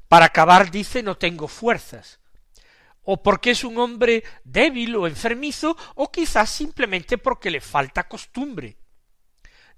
Para 0.08 0.26
acabar 0.26 0.70
dice 0.70 1.02
no 1.02 1.16
tengo 1.16 1.48
fuerzas. 1.48 2.20
o 3.10 3.22
porque 3.22 3.52
es 3.52 3.64
un 3.64 3.78
hombre 3.78 4.22
débil 4.44 4.94
o 4.94 5.06
enfermizo, 5.06 5.78
o 5.94 6.12
quizás 6.12 6.50
simplemente 6.50 7.16
porque 7.16 7.50
le 7.50 7.62
falta 7.62 8.06
costumbre. 8.06 8.76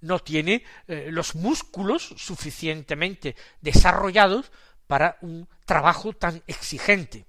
No 0.00 0.18
tiene 0.18 0.64
eh, 0.88 1.10
los 1.12 1.36
músculos 1.36 2.12
suficientemente 2.16 3.36
desarrollados 3.60 4.50
para 4.88 5.16
un 5.20 5.48
trabajo 5.64 6.12
tan 6.12 6.42
exigente. 6.48 7.24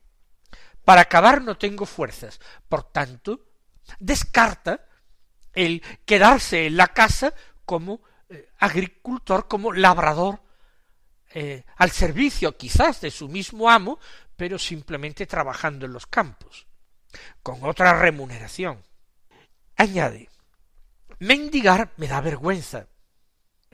Para 0.83 1.01
acabar 1.01 1.43
no 1.43 1.55
tengo 1.60 1.86
fuerzas. 1.86 2.39
Por 2.67 2.91
tanto, 2.91 3.50
descarta 4.00 4.86
el 5.53 5.81
quedarse 6.05 6.67
en 6.67 6.77
la 6.77 6.88
casa 6.88 7.33
como 7.65 8.01
eh, 8.29 8.50
agricultor, 8.60 9.48
como 9.48 9.74
labrador, 9.74 10.41
eh, 11.33 11.63
al 11.77 11.91
servicio 11.91 12.57
quizás 12.57 13.01
de 13.01 13.12
su 13.12 13.29
mismo 13.29 13.69
amo, 13.69 14.00
pero 14.36 14.57
simplemente 14.60 15.25
trabajando 15.25 15.86
en 15.86 15.93
los 15.93 16.07
campos, 16.07 16.67
con 17.43 17.63
otra 17.63 17.98
remuneración. 18.00 18.83
Añade, 19.77 20.29
mendigar 21.19 21.93
me 21.98 22.07
da 22.07 22.21
vergüenza. 22.21 22.88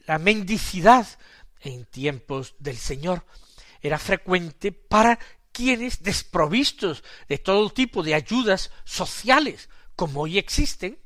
La 0.05 0.19
mendicidad 0.19 1.07
en 1.61 1.85
tiempos 1.85 2.55
del 2.59 2.77
Señor 2.77 3.25
era 3.81 3.97
frecuente 3.97 4.71
para 4.71 5.19
quienes, 5.51 6.03
desprovistos 6.03 7.03
de 7.27 7.39
todo 7.39 7.69
tipo 7.71 8.03
de 8.03 8.13
ayudas 8.13 8.71
sociales, 8.83 9.69
como 9.97 10.21
hoy 10.21 10.37
existen, 10.37 10.97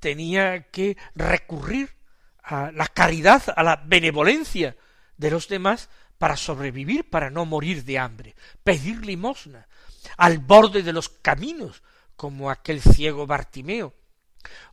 tenía 0.00 0.64
que 0.64 0.98
recurrir 1.14 1.94
a 2.42 2.72
la 2.72 2.88
caridad, 2.88 3.42
a 3.54 3.62
la 3.62 3.76
benevolencia 3.76 4.76
de 5.16 5.30
los 5.30 5.48
demás 5.48 5.88
para 6.18 6.36
sobrevivir, 6.36 7.08
para 7.08 7.30
no 7.30 7.46
morir 7.46 7.84
de 7.84 7.98
hambre, 7.98 8.34
pedir 8.64 9.06
limosna, 9.06 9.68
al 10.16 10.38
borde 10.38 10.82
de 10.82 10.92
los 10.92 11.08
caminos, 11.08 11.82
como 12.16 12.50
aquel 12.50 12.82
ciego 12.82 13.26
Bartimeo, 13.26 13.94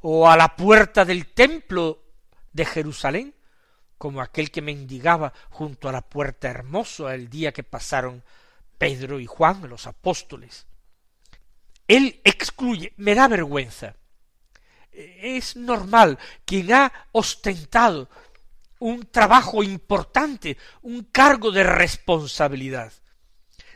o 0.01 0.27
a 0.27 0.35
la 0.35 0.55
puerta 0.55 1.05
del 1.05 1.27
templo 1.27 2.01
de 2.53 2.65
Jerusalén, 2.65 3.35
como 3.99 4.19
aquel 4.19 4.49
que 4.49 4.63
mendigaba 4.63 5.31
junto 5.51 5.87
a 5.87 5.91
la 5.91 6.01
puerta 6.01 6.49
hermosa 6.49 7.13
el 7.13 7.29
día 7.29 7.53
que 7.53 7.63
pasaron 7.63 8.23
Pedro 8.79 9.19
y 9.19 9.27
Juan, 9.27 9.69
los 9.69 9.85
apóstoles. 9.85 10.65
Él 11.87 12.19
excluye, 12.23 12.93
me 12.97 13.15
da 13.15 13.27
vergüenza. 13.27 13.95
Es 14.91 15.55
normal, 15.55 16.17
quien 16.45 16.73
ha 16.73 16.91
ostentado 17.11 18.09
un 18.79 19.07
trabajo 19.07 19.63
importante, 19.63 20.57
un 20.81 21.03
cargo 21.05 21.51
de 21.51 21.63
responsabilidad, 21.63 22.93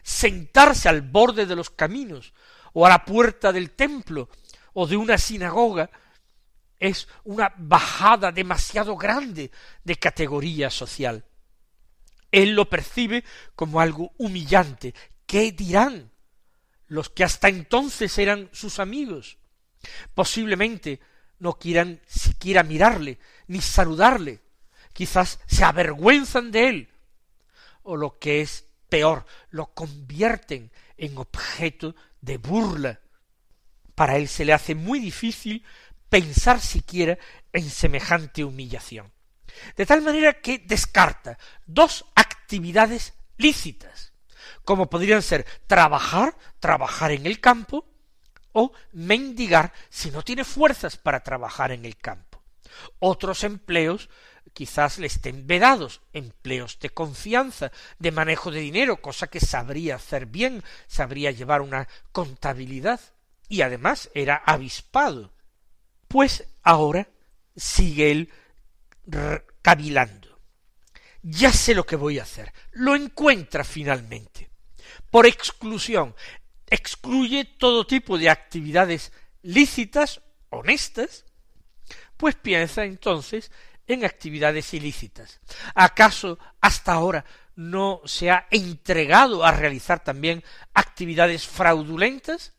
sentarse 0.02 0.90
al 0.90 1.02
borde 1.02 1.46
de 1.46 1.56
los 1.56 1.70
caminos, 1.70 2.34
o 2.74 2.86
a 2.86 2.90
la 2.90 3.06
puerta 3.06 3.52
del 3.52 3.72
templo, 3.72 4.30
o 4.74 4.88
de 4.88 4.98
una 4.98 5.18
sinagoga, 5.18 5.90
es 6.80 7.08
una 7.26 7.54
bajada 7.58 8.32
demasiado 8.32 8.96
grande 8.96 9.52
de 9.84 9.96
categoría 9.98 10.70
social. 10.70 11.26
Él 12.32 12.52
lo 12.52 12.70
percibe 12.70 13.24
como 13.56 13.82
algo 13.82 14.14
humillante. 14.18 14.94
¿Qué 15.26 15.52
dirán 15.52 16.09
los 16.90 17.10
que 17.10 17.24
hasta 17.24 17.48
entonces 17.48 18.18
eran 18.18 18.50
sus 18.52 18.80
amigos? 18.80 19.38
Posiblemente 20.14 21.00
no 21.40 21.58
quieran 21.58 22.02
siquiera 22.06 22.64
mirarle, 22.64 23.18
ni 23.48 23.62
saludarle. 23.62 24.42
Quizás 24.92 25.40
se 25.48 25.64
avergüenzan 25.64 26.52
de 26.52 26.68
él. 26.68 26.90
O 27.84 27.96
lo 27.96 28.20
que 28.20 28.42
es 28.42 28.66
peor, 28.90 29.26
lo 29.52 29.74
convierten 29.74 30.72
en 30.98 31.18
objeto 31.18 31.96
de 32.20 32.38
burla. 32.38 33.00
Para 33.96 34.18
él 34.18 34.28
se 34.28 34.44
le 34.44 34.52
hace 34.52 34.76
muy 34.76 35.00
difícil 35.00 35.64
pensar 36.10 36.60
siquiera 36.60 37.18
en 37.54 37.70
semejante 37.70 38.44
humillación 38.44 39.12
de 39.76 39.86
tal 39.86 40.02
manera 40.02 40.42
que 40.42 40.60
descarta 40.60 41.38
dos 41.66 42.06
actividades 42.16 43.14
lícitas, 43.38 44.09
como 44.70 44.88
podrían 44.88 45.24
ser 45.24 45.48
trabajar, 45.66 46.38
trabajar 46.60 47.10
en 47.10 47.26
el 47.26 47.40
campo, 47.40 47.88
o 48.52 48.72
mendigar 48.92 49.74
si 49.90 50.12
no 50.12 50.22
tiene 50.22 50.44
fuerzas 50.44 50.96
para 50.96 51.24
trabajar 51.24 51.72
en 51.72 51.86
el 51.86 51.98
campo. 51.98 52.44
Otros 53.00 53.44
empleos 53.44 54.12
quizás 54.54 55.00
le 55.00 55.08
estén 55.08 55.48
vedados, 55.48 56.02
empleos 56.14 56.78
de 56.78 56.92
confianza, 56.92 57.72
de 57.98 58.12
manejo 58.12 58.52
de 58.52 58.60
dinero, 58.60 59.02
cosa 59.02 59.26
que 59.26 59.40
sabría 59.40 59.96
hacer 59.96 60.28
bien, 60.28 60.64
sabría 60.86 61.32
llevar 61.32 61.62
una 61.62 61.88
contabilidad, 62.12 63.00
y 63.48 63.64
además 63.64 64.12
era 64.14 64.36
avispado. 64.36 65.34
Pues 66.08 66.46
ahora 66.62 67.10
sigue 67.56 68.12
él 68.12 68.32
cavilando. 69.64 70.40
Ya 71.24 71.52
sé 71.52 71.74
lo 71.74 71.88
que 71.88 71.96
voy 71.96 72.20
a 72.20 72.24
hacer. 72.24 72.54
Lo 72.74 72.96
encuentra 72.96 73.64
finalmente. 73.64 74.49
Por 75.12 75.26
exclusión, 75.26 76.16
excluye 76.68 77.46
todo 77.46 77.88
tipo 77.88 78.18
de 78.18 78.30
actividades 78.30 79.12
lícitas, 79.42 80.22
honestas, 80.50 81.26
pues 82.18 82.36
piensa 82.36 82.84
entonces 82.84 83.52
en 83.88 84.06
actividades 84.06 84.74
ilícitas. 84.74 85.40
¿Acaso 85.74 86.38
hasta 86.62 86.94
ahora 86.94 87.26
no 87.56 88.02
se 88.06 88.30
ha 88.30 88.48
entregado 88.52 89.44
a 89.44 89.52
realizar 89.52 90.04
también 90.04 90.44
actividades 90.74 91.48
fraudulentas? 91.48 92.54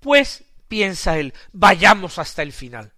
Pues 0.00 0.44
piensa 0.68 1.18
él, 1.18 1.34
vayamos 1.52 2.18
hasta 2.18 2.42
el 2.42 2.52
final 2.52 2.94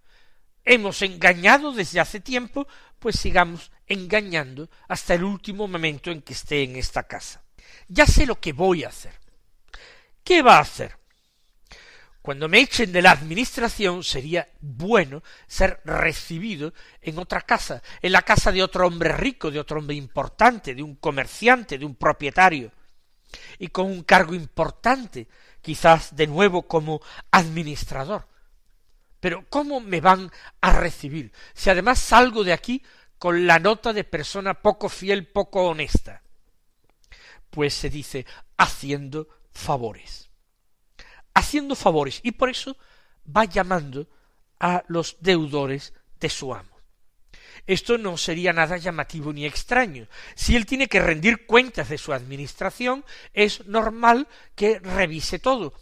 hemos 0.66 1.00
engañado 1.00 1.72
desde 1.72 2.00
hace 2.00 2.20
tiempo, 2.20 2.66
pues 2.98 3.18
sigamos 3.18 3.70
engañando 3.86 4.68
hasta 4.88 5.14
el 5.14 5.24
último 5.24 5.66
momento 5.68 6.10
en 6.10 6.20
que 6.20 6.34
esté 6.34 6.64
en 6.64 6.76
esta 6.76 7.04
casa. 7.04 7.45
Ya 7.88 8.06
sé 8.06 8.26
lo 8.26 8.40
que 8.40 8.52
voy 8.52 8.84
a 8.84 8.88
hacer. 8.88 9.12
¿Qué 10.22 10.42
va 10.42 10.56
a 10.56 10.60
hacer? 10.60 10.96
Cuando 12.26 12.48
me 12.48 12.58
echen 12.58 12.90
de 12.90 13.02
la 13.02 13.12
administración 13.12 14.02
sería 14.02 14.48
bueno 14.60 15.22
ser 15.46 15.80
recibido 15.84 16.74
en 17.00 17.20
otra 17.20 17.42
casa, 17.42 17.80
en 18.02 18.10
la 18.10 18.22
casa 18.22 18.50
de 18.50 18.64
otro 18.64 18.84
hombre 18.84 19.12
rico, 19.12 19.52
de 19.52 19.60
otro 19.60 19.78
hombre 19.78 19.94
importante, 19.94 20.74
de 20.74 20.82
un 20.82 20.96
comerciante, 20.96 21.78
de 21.78 21.84
un 21.84 21.94
propietario, 21.94 22.72
y 23.60 23.68
con 23.68 23.86
un 23.86 24.02
cargo 24.02 24.34
importante, 24.34 25.28
quizás 25.62 26.16
de 26.16 26.26
nuevo 26.26 26.66
como 26.66 27.00
administrador. 27.30 28.26
Pero 29.20 29.46
¿cómo 29.48 29.78
me 29.78 30.00
van 30.00 30.32
a 30.60 30.72
recibir 30.72 31.30
si 31.54 31.70
además 31.70 32.00
salgo 32.00 32.42
de 32.42 32.52
aquí 32.52 32.82
con 33.18 33.46
la 33.46 33.60
nota 33.60 33.92
de 33.92 34.02
persona 34.02 34.54
poco 34.54 34.88
fiel, 34.88 35.28
poco 35.28 35.68
honesta? 35.68 36.22
Pues 37.56 37.72
se 37.72 37.88
dice 37.88 38.26
haciendo 38.58 39.30
favores. 39.50 40.28
Haciendo 41.32 41.74
favores. 41.74 42.20
Y 42.22 42.32
por 42.32 42.50
eso 42.50 42.76
va 43.34 43.46
llamando 43.46 44.10
a 44.60 44.84
los 44.88 45.16
deudores 45.20 45.94
de 46.20 46.28
su 46.28 46.54
amo. 46.54 46.76
Esto 47.66 47.96
no 47.96 48.18
sería 48.18 48.52
nada 48.52 48.76
llamativo 48.76 49.32
ni 49.32 49.46
extraño. 49.46 50.06
Si 50.34 50.54
él 50.54 50.66
tiene 50.66 50.86
que 50.86 51.00
rendir 51.00 51.46
cuentas 51.46 51.88
de 51.88 51.96
su 51.96 52.12
administración, 52.12 53.06
es 53.32 53.64
normal 53.66 54.28
que 54.54 54.78
revise 54.78 55.38
todo. 55.38 55.72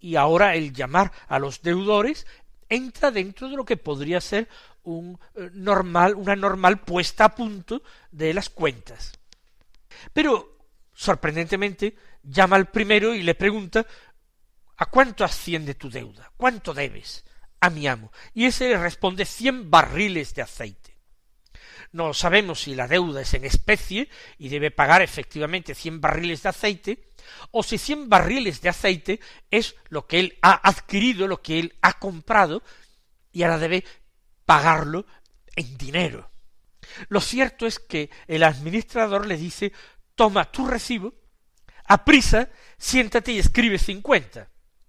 Y 0.00 0.16
ahora 0.16 0.54
el 0.56 0.74
llamar 0.74 1.10
a 1.26 1.38
los 1.38 1.62
deudores 1.62 2.26
entra 2.68 3.10
dentro 3.10 3.48
de 3.48 3.56
lo 3.56 3.64
que 3.64 3.78
podría 3.78 4.20
ser 4.20 4.46
un 4.82 5.18
eh, 5.36 5.48
normal, 5.54 6.16
una 6.16 6.36
normal 6.36 6.80
puesta 6.80 7.24
a 7.24 7.34
punto 7.34 7.82
de 8.12 8.34
las 8.34 8.50
cuentas. 8.50 9.12
Pero, 10.12 10.53
sorprendentemente, 10.94 11.96
llama 12.22 12.56
al 12.56 12.70
primero 12.70 13.14
y 13.14 13.22
le 13.22 13.34
pregunta 13.34 13.86
¿A 14.76 14.86
cuánto 14.86 15.24
asciende 15.24 15.74
tu 15.74 15.88
deuda? 15.88 16.32
¿Cuánto 16.36 16.74
debes 16.74 17.24
a 17.60 17.70
mi 17.70 17.86
amo? 17.86 18.12
Y 18.32 18.46
ese 18.46 18.68
le 18.68 18.78
responde 18.78 19.24
cien 19.24 19.70
barriles 19.70 20.34
de 20.34 20.42
aceite. 20.42 20.98
No 21.92 22.12
sabemos 22.12 22.62
si 22.62 22.74
la 22.74 22.88
deuda 22.88 23.20
es 23.20 23.34
en 23.34 23.44
especie 23.44 24.08
y 24.36 24.48
debe 24.48 24.72
pagar 24.72 25.00
efectivamente 25.00 25.76
cien 25.76 26.00
barriles 26.00 26.42
de 26.42 26.48
aceite, 26.48 27.12
o 27.52 27.62
si 27.62 27.78
cien 27.78 28.08
barriles 28.08 28.60
de 28.60 28.68
aceite 28.68 29.20
es 29.50 29.76
lo 29.88 30.06
que 30.08 30.18
él 30.18 30.38
ha 30.42 30.68
adquirido, 30.68 31.28
lo 31.28 31.40
que 31.40 31.60
él 31.60 31.76
ha 31.82 32.00
comprado, 32.00 32.62
y 33.30 33.44
ahora 33.44 33.58
debe 33.58 33.84
pagarlo 34.44 35.06
en 35.54 35.78
dinero. 35.78 36.30
Lo 37.08 37.20
cierto 37.20 37.64
es 37.64 37.78
que 37.78 38.10
el 38.26 38.42
administrador 38.42 39.26
le 39.26 39.36
dice 39.36 39.72
toma 40.14 40.50
tu 40.50 40.66
recibo, 40.66 41.14
aprisa, 41.86 42.48
siéntate 42.78 43.32
y 43.32 43.38
escribe 43.38 43.78
cincuenta. 43.78 44.48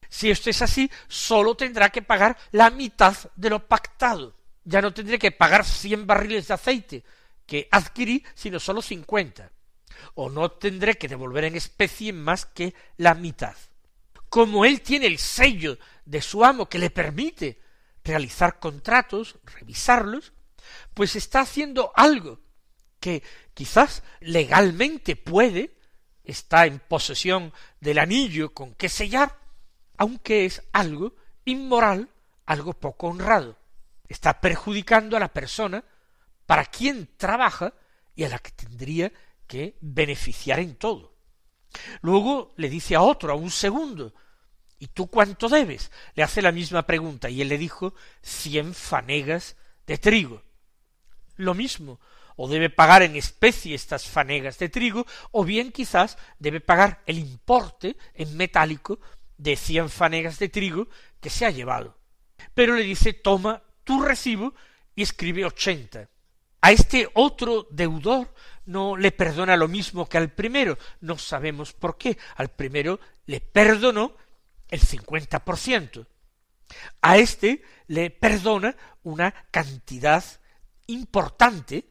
Si 0.10 0.30
esto 0.30 0.50
es 0.50 0.62
así, 0.62 0.90
sólo 1.08 1.56
tendrá 1.56 1.90
que 1.90 2.02
pagar 2.02 2.38
la 2.52 2.70
mitad 2.70 3.16
de 3.36 3.50
lo 3.50 3.68
pactado. 3.68 4.38
Ya 4.64 4.82
no 4.82 4.94
tendré 4.94 5.20
que 5.20 5.32
pagar 5.32 5.66
cien 5.66 6.08
barriles 6.08 6.48
de 6.48 6.54
aceite 6.54 7.04
que 7.46 7.68
adquirí, 7.72 8.24
sino 8.34 8.60
sólo 8.60 8.82
cincuenta. 8.82 9.52
o 10.14 10.30
no 10.30 10.52
tendré 10.52 10.98
que 10.98 11.08
devolver 11.08 11.46
en 11.46 11.56
especie 11.56 12.14
más 12.14 12.46
que 12.46 12.74
la 12.98 13.14
mitad. 13.14 13.56
Como 14.30 14.66
él 14.66 14.82
tiene 14.82 15.08
el 15.08 15.18
sello 15.18 15.78
de 16.06 16.22
su 16.22 16.44
amo 16.44 16.68
que 16.68 16.80
le 16.80 16.90
permite 16.90 17.62
realizar 18.04 18.60
contratos, 18.60 19.38
revisarlos, 19.44 20.34
pues 20.94 21.16
está 21.16 21.42
haciendo 21.42 21.92
algo 21.96 22.40
que 23.06 23.22
quizás 23.54 24.02
legalmente 24.20 25.16
puede, 25.16 25.78
está 26.24 26.66
en 26.66 26.80
posesión 26.80 27.54
del 27.80 28.00
anillo 28.00 28.52
con 28.52 28.74
que 28.74 28.90
sellar, 28.90 29.38
aunque 29.96 30.46
es 30.46 30.64
algo 30.74 31.16
inmoral, 31.46 32.10
algo 32.48 32.74
poco 32.74 33.10
honrado. 33.10 33.60
Está 34.08 34.42
perjudicando 34.42 35.16
a 35.16 35.20
la 35.20 35.32
persona 35.32 35.84
para 36.48 36.66
quien 36.66 37.16
trabaja 37.16 37.76
y 38.16 38.24
a 38.24 38.30
la 38.30 38.40
que 38.40 38.50
tendría 38.50 39.14
que 39.46 39.78
beneficiar 39.82 40.60
en 40.60 40.76
todo. 40.76 41.14
Luego 42.02 42.56
le 42.58 42.70
dice 42.70 42.96
a 42.96 43.02
otro, 43.02 43.34
a 43.34 43.36
un 43.36 43.52
segundo, 43.52 44.16
¿y 44.80 44.88
tú 44.88 45.12
cuánto 45.12 45.48
debes? 45.48 45.92
Le 46.16 46.24
hace 46.24 46.42
la 46.42 46.52
misma 46.52 46.88
pregunta 46.88 47.30
y 47.30 47.44
él 47.44 47.50
le 47.50 47.60
dijo 47.60 47.94
cien 48.24 48.74
fanegas 48.74 49.58
de 49.86 50.00
trigo. 50.00 50.42
Lo 51.36 51.54
mismo, 51.54 52.00
o 52.36 52.48
debe 52.48 52.70
pagar 52.70 53.02
en 53.04 53.16
especie 53.16 53.76
estas 53.76 54.08
fanegas 54.08 54.58
de 54.60 54.70
trigo, 54.70 55.06
o 55.32 55.44
bien 55.44 55.72
quizás 55.72 56.18
debe 56.40 56.60
pagar 56.62 57.02
el 57.06 57.20
importe 57.20 57.98
en 58.14 58.36
metálico 58.38 59.00
de 59.38 59.56
cien 59.56 59.90
fanegas 59.90 60.40
de 60.40 60.50
trigo 60.50 60.88
que 61.20 61.30
se 61.30 61.46
ha 61.46 61.52
llevado. 61.52 61.98
Pero 62.54 62.76
le 62.76 62.84
dice, 62.84 63.14
toma 63.14 63.64
tu 63.84 64.02
recibo 64.02 64.54
y 64.96 65.04
escribe 65.04 65.46
ochenta. 65.46 66.10
A 66.62 66.72
este 66.72 67.10
otro 67.14 67.68
deudor 67.70 68.34
no 68.66 68.98
le 68.98 69.12
perdona 69.12 69.56
lo 69.56 69.68
mismo 69.68 70.10
que 70.10 70.18
al 70.18 70.32
primero. 70.32 70.78
No 71.02 71.18
sabemos 71.18 71.74
por 71.74 71.98
qué. 71.98 72.18
Al 72.36 72.50
primero 72.50 73.00
le 73.28 73.40
perdonó 73.40 74.16
el 74.70 74.80
cincuenta 74.80 75.46
por 75.46 75.58
ciento. 75.58 76.08
A 77.02 77.18
este 77.18 77.62
le 77.88 78.10
perdona 78.10 78.76
una 79.04 79.32
cantidad 79.52 80.24
importante 80.88 81.88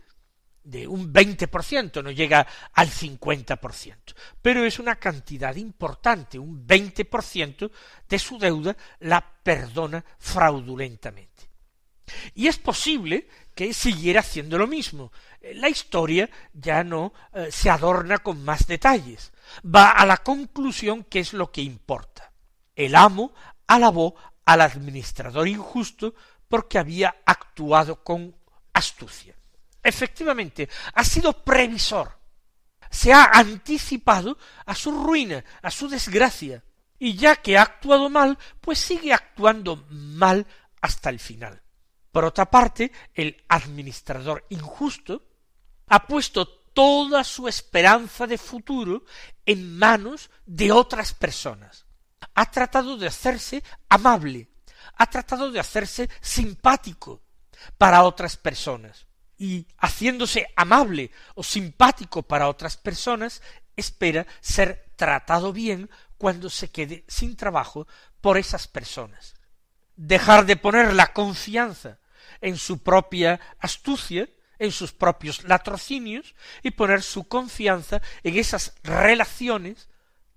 de 0.64 0.88
un 0.88 1.12
veinte 1.12 1.46
por 1.46 1.62
ciento, 1.62 2.02
no 2.02 2.10
llega 2.10 2.46
al 2.72 2.88
cincuenta 2.88 3.56
por 3.56 3.74
ciento, 3.74 4.14
pero 4.40 4.64
es 4.64 4.78
una 4.78 4.96
cantidad 4.96 5.54
importante, 5.54 6.38
un 6.38 6.66
veinte 6.66 7.04
por 7.04 7.22
ciento 7.22 7.70
de 8.08 8.18
su 8.18 8.38
deuda 8.38 8.76
la 9.00 9.24
perdona 9.42 10.04
fraudulentamente. 10.18 11.34
Y 12.34 12.48
es 12.48 12.58
posible 12.58 13.28
que 13.54 13.72
siguiera 13.72 14.20
haciendo 14.20 14.58
lo 14.58 14.66
mismo. 14.66 15.12
La 15.54 15.68
historia 15.68 16.28
ya 16.52 16.84
no 16.84 17.12
eh, 17.32 17.48
se 17.50 17.70
adorna 17.70 18.18
con 18.18 18.44
más 18.44 18.66
detalles. 18.66 19.32
Va 19.64 19.90
a 19.90 20.04
la 20.04 20.18
conclusión 20.18 21.04
que 21.04 21.20
es 21.20 21.32
lo 21.32 21.50
que 21.50 21.62
importa. 21.62 22.32
El 22.74 22.94
amo 22.94 23.32
alabó 23.66 24.16
al 24.44 24.60
administrador 24.60 25.48
injusto 25.48 26.14
porque 26.48 26.78
había 26.78 27.16
actuado 27.24 28.02
con 28.02 28.36
astucia. 28.72 29.34
Efectivamente, 29.84 30.68
ha 30.94 31.04
sido 31.04 31.44
previsor. 31.44 32.18
Se 32.90 33.12
ha 33.12 33.24
anticipado 33.24 34.38
a 34.64 34.74
su 34.74 34.90
ruina, 34.90 35.44
a 35.62 35.70
su 35.70 35.88
desgracia. 35.88 36.64
Y 36.98 37.16
ya 37.16 37.36
que 37.36 37.58
ha 37.58 37.62
actuado 37.62 38.08
mal, 38.08 38.38
pues 38.60 38.78
sigue 38.78 39.12
actuando 39.12 39.84
mal 39.90 40.46
hasta 40.80 41.10
el 41.10 41.20
final. 41.20 41.62
Por 42.10 42.24
otra 42.24 42.50
parte, 42.50 42.92
el 43.12 43.44
administrador 43.48 44.46
injusto 44.48 45.22
ha 45.88 46.06
puesto 46.06 46.46
toda 46.46 47.24
su 47.24 47.46
esperanza 47.46 48.26
de 48.26 48.38
futuro 48.38 49.04
en 49.44 49.76
manos 49.76 50.30
de 50.46 50.72
otras 50.72 51.12
personas. 51.12 51.84
Ha 52.34 52.50
tratado 52.50 52.96
de 52.96 53.08
hacerse 53.08 53.62
amable, 53.88 54.48
ha 54.96 55.06
tratado 55.06 55.50
de 55.50 55.60
hacerse 55.60 56.08
simpático 56.20 57.22
para 57.76 58.02
otras 58.04 58.36
personas. 58.36 59.06
Y 59.44 59.66
haciéndose 59.76 60.46
amable 60.56 61.10
o 61.34 61.42
simpático 61.42 62.22
para 62.22 62.48
otras 62.48 62.78
personas, 62.78 63.42
espera 63.76 64.26
ser 64.40 64.86
tratado 64.96 65.52
bien 65.52 65.90
cuando 66.16 66.48
se 66.48 66.70
quede 66.70 67.04
sin 67.08 67.36
trabajo 67.36 67.86
por 68.22 68.38
esas 68.38 68.66
personas. 68.68 69.34
Dejar 69.96 70.46
de 70.46 70.56
poner 70.56 70.94
la 70.94 71.12
confianza 71.12 71.98
en 72.40 72.56
su 72.56 72.82
propia 72.82 73.38
astucia, 73.58 74.30
en 74.58 74.72
sus 74.72 74.92
propios 74.92 75.44
latrocinios, 75.44 76.34
y 76.62 76.70
poner 76.70 77.02
su 77.02 77.28
confianza 77.28 78.00
en 78.22 78.38
esas 78.38 78.72
relaciones 78.82 79.90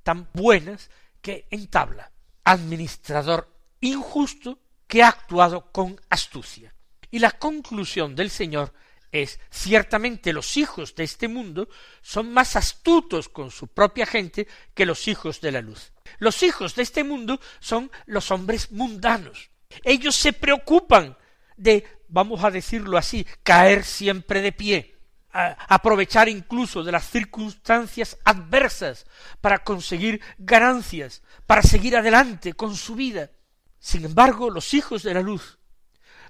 tan 0.04 0.28
buenas 0.34 0.90
que 1.22 1.48
entabla. 1.50 2.12
Administrador 2.44 3.56
injusto 3.80 4.60
que 4.86 5.02
ha 5.02 5.08
actuado 5.08 5.72
con 5.72 5.98
astucia. 6.10 6.74
Y 7.10 7.20
la 7.20 7.32
conclusión 7.32 8.18
del 8.18 8.30
Señor 8.30 8.74
es 9.12 9.40
ciertamente 9.50 10.34
los 10.34 10.58
hijos 10.58 10.96
de 10.96 11.04
este 11.04 11.28
mundo 11.28 11.70
son 12.02 12.32
más 12.32 12.56
astutos 12.56 13.30
con 13.30 13.52
su 13.52 13.68
propia 13.68 14.06
gente 14.06 14.48
que 14.74 14.86
los 14.86 15.08
hijos 15.08 15.42
de 15.42 15.52
la 15.52 15.62
luz. 15.62 15.94
Los 16.20 16.44
hijos 16.44 16.76
de 16.76 16.84
este 16.84 17.04
mundo 17.04 17.40
son 17.60 17.92
los 18.06 18.32
hombres 18.32 18.72
mundanos. 18.72 19.50
Ellos 19.84 20.16
se 20.16 20.34
preocupan 20.34 21.18
de, 21.56 21.86
vamos 22.08 22.44
a 22.44 22.52
decirlo 22.52 22.98
así, 22.98 23.26
caer 23.44 23.84
siempre 23.84 24.42
de 24.42 24.52
pie, 24.52 24.98
aprovechar 25.32 26.30
incluso 26.30 26.84
de 26.84 26.92
las 26.92 27.10
circunstancias 27.10 28.18
adversas 28.24 29.06
para 29.42 29.60
conseguir 29.60 30.22
ganancias, 30.38 31.22
para 31.46 31.62
seguir 31.62 31.96
adelante 31.96 32.54
con 32.54 32.76
su 32.76 32.96
vida. 32.96 33.32
Sin 33.80 34.06
embargo, 34.06 34.50
los 34.50 34.74
hijos 34.74 35.04
de 35.04 35.14
la 35.14 35.22
luz, 35.22 35.60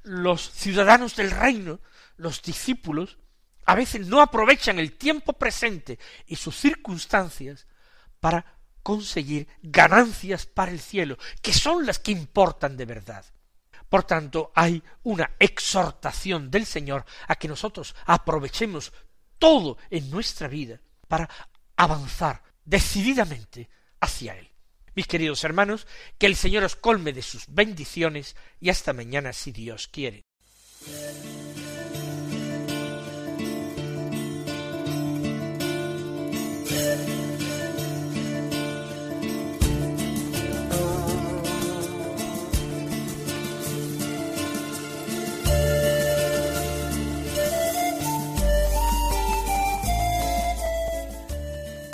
los 0.03 0.51
ciudadanos 0.51 1.15
del 1.15 1.31
reino, 1.31 1.79
los 2.17 2.41
discípulos, 2.41 3.17
a 3.65 3.75
veces 3.75 4.07
no 4.07 4.21
aprovechan 4.21 4.79
el 4.79 4.93
tiempo 4.93 5.33
presente 5.33 5.99
y 6.25 6.35
sus 6.35 6.55
circunstancias 6.55 7.67
para 8.19 8.57
conseguir 8.83 9.47
ganancias 9.61 10.45
para 10.45 10.71
el 10.71 10.79
cielo, 10.79 11.17
que 11.41 11.53
son 11.53 11.85
las 11.85 11.99
que 11.99 12.11
importan 12.11 12.77
de 12.77 12.85
verdad. 12.85 13.25
Por 13.89 14.03
tanto, 14.03 14.51
hay 14.55 14.83
una 15.03 15.31
exhortación 15.39 16.51
del 16.51 16.65
Señor 16.65 17.05
a 17.27 17.35
que 17.35 17.47
nosotros 17.47 17.95
aprovechemos 18.05 18.91
todo 19.37 19.77
en 19.89 20.09
nuestra 20.09 20.47
vida 20.47 20.79
para 21.07 21.29
avanzar 21.75 22.43
decididamente 22.65 23.69
hacia 23.99 24.37
Él. 24.37 24.51
Mis 24.95 25.07
queridos 25.07 25.43
hermanos, 25.43 25.85
que 26.17 26.25
el 26.25 26.35
Señor 26.35 26.63
os 26.63 26.75
colme 26.75 27.13
de 27.13 27.21
sus 27.21 27.45
bendiciones 27.47 28.35
y 28.59 28.69
hasta 28.69 28.93
mañana 28.93 29.31
si 29.31 29.51
Dios 29.51 29.87
quiere. 29.87 30.25